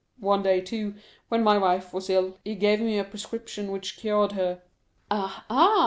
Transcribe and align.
One 0.19 0.41
day, 0.41 0.61
too, 0.61 0.95
when 1.29 1.43
my 1.43 1.59
wife 1.59 1.93
was 1.93 2.09
ill, 2.09 2.39
he 2.43 2.55
gave 2.55 2.79
me 2.81 2.97
a 2.97 3.03
prescription 3.03 3.71
which 3.71 3.97
cured 3.97 4.31
her." 4.31 4.63
"Ah, 5.11 5.45
ah!" 5.47 5.79